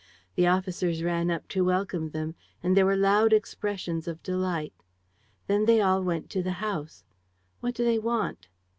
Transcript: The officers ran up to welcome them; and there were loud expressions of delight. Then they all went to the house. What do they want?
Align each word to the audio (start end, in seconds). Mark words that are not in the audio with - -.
The 0.33 0.47
officers 0.47 1.03
ran 1.03 1.29
up 1.29 1.47
to 1.49 1.63
welcome 1.63 2.09
them; 2.09 2.33
and 2.63 2.75
there 2.75 2.87
were 2.87 2.95
loud 2.95 3.33
expressions 3.33 4.07
of 4.07 4.23
delight. 4.23 4.73
Then 5.45 5.65
they 5.65 5.79
all 5.79 6.01
went 6.03 6.27
to 6.31 6.41
the 6.41 6.53
house. 6.57 7.03
What 7.59 7.75
do 7.75 7.85
they 7.85 7.99
want? 7.99 8.47